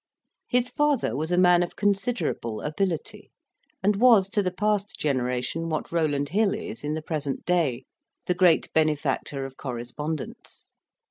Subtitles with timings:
[0.47, 3.29] His father was a man of considerable ability,
[3.83, 7.83] and was to the past generation what Rowland Hill is in the present day
[8.25, 10.71] the great benefactor of correspondents.